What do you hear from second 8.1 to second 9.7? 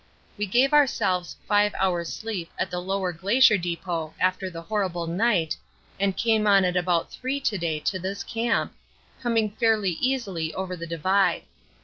camp, coming